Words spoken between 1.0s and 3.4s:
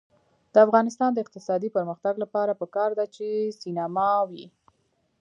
د اقتصادي پرمختګ لپاره پکار ده چې